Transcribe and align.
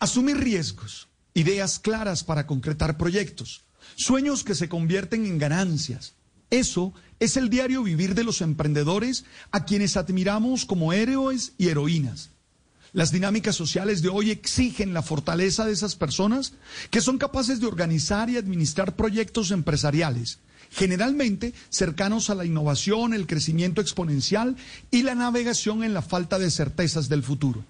Asumir 0.00 0.38
riesgos, 0.38 1.08
ideas 1.34 1.78
claras 1.80 2.22
para 2.22 2.46
concretar 2.46 2.96
proyectos, 2.96 3.64
sueños 3.96 4.44
que 4.44 4.54
se 4.54 4.68
convierten 4.68 5.26
en 5.26 5.38
ganancias. 5.38 6.14
Eso 6.50 6.94
es 7.18 7.36
el 7.36 7.50
diario 7.50 7.82
vivir 7.82 8.14
de 8.14 8.22
los 8.22 8.40
emprendedores 8.40 9.24
a 9.50 9.64
quienes 9.64 9.96
admiramos 9.96 10.64
como 10.64 10.92
héroes 10.92 11.52
y 11.58 11.68
heroínas. 11.68 12.30
Las 12.92 13.10
dinámicas 13.10 13.56
sociales 13.56 14.00
de 14.00 14.08
hoy 14.08 14.30
exigen 14.30 14.94
la 14.94 15.02
fortaleza 15.02 15.66
de 15.66 15.72
esas 15.72 15.96
personas 15.96 16.54
que 16.90 17.00
son 17.00 17.18
capaces 17.18 17.60
de 17.60 17.66
organizar 17.66 18.30
y 18.30 18.36
administrar 18.36 18.96
proyectos 18.96 19.50
empresariales, 19.50 20.38
generalmente 20.70 21.52
cercanos 21.68 22.30
a 22.30 22.34
la 22.34 22.46
innovación, 22.46 23.14
el 23.14 23.26
crecimiento 23.26 23.80
exponencial 23.80 24.56
y 24.90 25.02
la 25.02 25.14
navegación 25.14 25.82
en 25.82 25.92
la 25.92 26.02
falta 26.02 26.38
de 26.38 26.50
certezas 26.50 27.08
del 27.08 27.22
futuro. 27.22 27.64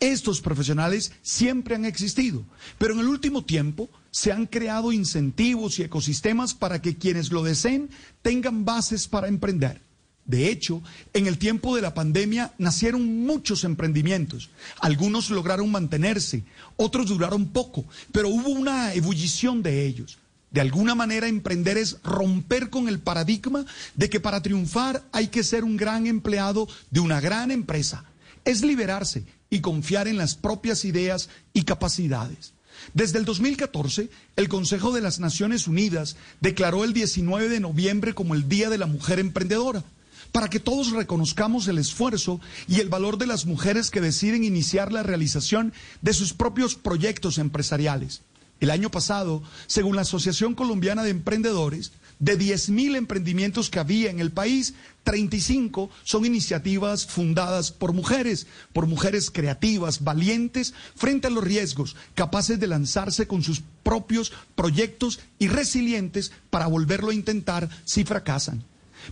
Estos 0.00 0.40
profesionales 0.40 1.12
siempre 1.22 1.74
han 1.74 1.84
existido, 1.84 2.44
pero 2.78 2.94
en 2.94 3.00
el 3.00 3.08
último 3.08 3.44
tiempo 3.44 3.88
se 4.10 4.32
han 4.32 4.46
creado 4.46 4.92
incentivos 4.92 5.78
y 5.78 5.82
ecosistemas 5.82 6.54
para 6.54 6.80
que 6.80 6.96
quienes 6.96 7.30
lo 7.30 7.42
deseen 7.42 7.90
tengan 8.22 8.64
bases 8.64 9.08
para 9.08 9.28
emprender. 9.28 9.80
De 10.26 10.50
hecho, 10.50 10.82
en 11.12 11.26
el 11.28 11.38
tiempo 11.38 11.76
de 11.76 11.82
la 11.82 11.94
pandemia 11.94 12.52
nacieron 12.58 13.24
muchos 13.24 13.62
emprendimientos. 13.62 14.50
Algunos 14.80 15.30
lograron 15.30 15.70
mantenerse, 15.70 16.42
otros 16.76 17.06
duraron 17.06 17.46
poco, 17.46 17.84
pero 18.10 18.28
hubo 18.28 18.48
una 18.48 18.92
ebullición 18.94 19.62
de 19.62 19.86
ellos. 19.86 20.18
De 20.50 20.60
alguna 20.60 20.94
manera, 20.94 21.28
emprender 21.28 21.76
es 21.78 21.98
romper 22.02 22.70
con 22.70 22.88
el 22.88 22.98
paradigma 22.98 23.66
de 23.94 24.10
que 24.10 24.20
para 24.20 24.42
triunfar 24.42 25.04
hay 25.12 25.28
que 25.28 25.44
ser 25.44 25.62
un 25.62 25.76
gran 25.76 26.06
empleado 26.06 26.66
de 26.90 27.00
una 27.00 27.20
gran 27.20 27.50
empresa. 27.50 28.04
Es 28.46 28.62
liberarse 28.62 29.24
y 29.50 29.60
confiar 29.60 30.08
en 30.08 30.16
las 30.16 30.36
propias 30.36 30.84
ideas 30.84 31.28
y 31.52 31.64
capacidades. 31.64 32.54
Desde 32.94 33.18
el 33.18 33.24
2014, 33.24 34.08
el 34.36 34.48
Consejo 34.48 34.92
de 34.92 35.00
las 35.00 35.18
Naciones 35.18 35.66
Unidas 35.66 36.16
declaró 36.40 36.84
el 36.84 36.92
19 36.92 37.48
de 37.48 37.60
noviembre 37.60 38.14
como 38.14 38.34
el 38.34 38.48
Día 38.48 38.70
de 38.70 38.78
la 38.78 38.86
Mujer 38.86 39.18
Emprendedora, 39.18 39.82
para 40.30 40.48
que 40.48 40.60
todos 40.60 40.92
reconozcamos 40.92 41.66
el 41.66 41.78
esfuerzo 41.78 42.40
y 42.68 42.80
el 42.80 42.88
valor 42.88 43.18
de 43.18 43.26
las 43.26 43.46
mujeres 43.46 43.90
que 43.90 44.00
deciden 44.00 44.44
iniciar 44.44 44.92
la 44.92 45.02
realización 45.02 45.72
de 46.00 46.12
sus 46.12 46.32
propios 46.32 46.76
proyectos 46.76 47.38
empresariales. 47.38 48.22
El 48.60 48.70
año 48.70 48.90
pasado, 48.90 49.42
según 49.66 49.96
la 49.96 50.02
Asociación 50.02 50.54
Colombiana 50.54 51.02
de 51.02 51.10
Emprendedores, 51.10 51.92
de 52.18 52.38
10.000 52.38 52.96
emprendimientos 52.96 53.70
que 53.70 53.78
había 53.78 54.10
en 54.10 54.20
el 54.20 54.32
país, 54.32 54.74
35 55.04 55.90
son 56.02 56.24
iniciativas 56.24 57.06
fundadas 57.06 57.70
por 57.70 57.92
mujeres, 57.92 58.46
por 58.72 58.86
mujeres 58.86 59.30
creativas, 59.30 60.02
valientes, 60.02 60.74
frente 60.94 61.26
a 61.26 61.30
los 61.30 61.44
riesgos, 61.44 61.94
capaces 62.14 62.58
de 62.58 62.66
lanzarse 62.66 63.26
con 63.26 63.42
sus 63.42 63.62
propios 63.82 64.32
proyectos 64.54 65.20
y 65.38 65.48
resilientes 65.48 66.32
para 66.50 66.66
volverlo 66.66 67.10
a 67.10 67.14
intentar 67.14 67.68
si 67.84 68.04
fracasan. 68.04 68.64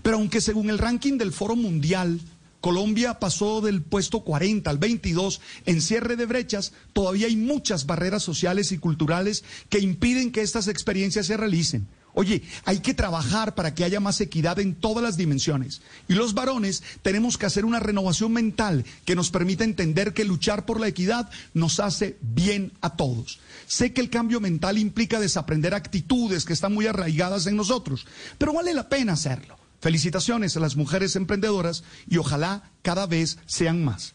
Pero 0.03 0.17
aunque 0.17 0.41
según 0.41 0.71
el 0.71 0.79
ranking 0.79 1.19
del 1.19 1.33
Foro 1.33 1.57
Mundial, 1.57 2.21
Colombia 2.61 3.21
pasó 3.21 3.61
del 3.61 3.83
puesto 3.83 4.21
40 4.21 4.71
al 4.71 4.79
22 4.79 5.43
en 5.67 5.83
cierre 5.83 6.17
de 6.17 6.25
brechas, 6.25 6.73
todavía 6.95 7.27
hay 7.27 7.37
muchas 7.37 7.85
barreras 7.85 8.23
sociales 8.23 8.73
y 8.73 8.79
culturales 8.79 9.45
que 9.69 9.81
impiden 9.81 10.33
que 10.33 10.41
estas 10.41 10.67
experiencias 10.67 11.27
se 11.27 11.37
realicen. 11.37 11.87
Oye, 12.15 12.43
hay 12.65 12.79
que 12.79 12.95
trabajar 12.95 13.55
para 13.55 13.75
que 13.75 13.85
haya 13.85 13.99
más 13.99 14.21
equidad 14.21 14.61
en 14.61 14.75
todas 14.75 15.03
las 15.03 15.17
dimensiones. 15.17 15.83
Y 16.09 16.15
los 16.15 16.33
varones 16.35 16.83
tenemos 17.03 17.37
que 17.37 17.47
hacer 17.47 17.65
una 17.65 17.81
renovación 17.81 18.33
mental 18.33 18.85
que 19.05 19.17
nos 19.17 19.31
permita 19.31 19.65
entender 19.65 20.15
que 20.15 20.25
luchar 20.25 20.65
por 20.65 20.79
la 20.79 20.87
equidad 20.87 21.29
nos 21.55 21.81
hace 21.81 22.17
bien 22.21 22.73
a 22.81 22.97
todos. 22.97 23.41
Sé 23.67 23.93
que 23.93 24.01
el 24.01 24.11
cambio 24.11 24.41
mental 24.41 24.79
implica 24.79 25.19
desaprender 25.19 25.75
actitudes 25.75 26.45
que 26.45 26.53
están 26.53 26.73
muy 26.73 26.87
arraigadas 26.87 27.47
en 27.47 27.57
nosotros, 27.57 28.07
pero 28.39 28.53
vale 28.53 28.75
la 28.75 28.89
pena 28.89 29.15
hacerlo. 29.15 29.59
Felicitaciones 29.81 30.57
a 30.57 30.61
las 30.61 30.77
mujeres 30.77 31.17
emprendedoras 31.17 31.83
y 32.09 32.19
ojalá 32.19 32.71
cada 32.83 33.07
vez 33.07 33.39
sean 33.47 33.85
más. 33.85 34.13